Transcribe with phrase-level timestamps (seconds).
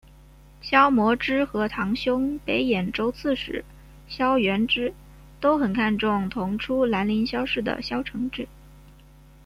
[0.63, 3.63] 萧摹之和堂兄北兖州刺史
[4.07, 4.95] 萧源之
[5.39, 8.47] 都很看重同出兰陵萧氏的萧承之。